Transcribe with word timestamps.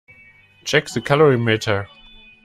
Check 0.63 0.87
the 0.89 0.99
calorimeter. 0.99 1.85